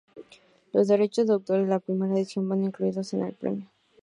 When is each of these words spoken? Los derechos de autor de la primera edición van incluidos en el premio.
Los 0.73 0.87
derechos 0.87 1.27
de 1.27 1.33
autor 1.33 1.59
de 1.61 1.67
la 1.67 1.77
primera 1.77 2.15
edición 2.15 2.49
van 2.49 2.63
incluidos 2.63 3.13
en 3.13 3.21
el 3.21 3.35
premio. 3.35 3.67